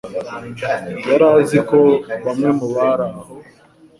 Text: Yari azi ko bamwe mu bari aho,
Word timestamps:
Yari 1.09 1.25
azi 1.35 1.59
ko 1.69 1.79
bamwe 2.23 2.49
mu 2.57 2.65
bari 2.75 3.03
aho, 3.09 3.23